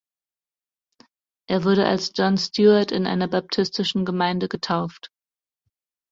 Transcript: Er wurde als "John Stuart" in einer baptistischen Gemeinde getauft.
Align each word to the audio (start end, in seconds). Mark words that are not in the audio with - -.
Er 1.47 1.63
wurde 1.63 1.85
als 1.85 2.11
"John 2.15 2.35
Stuart" 2.35 2.91
in 2.91 3.05
einer 3.05 3.27
baptistischen 3.27 4.03
Gemeinde 4.03 4.47
getauft. 4.49 5.11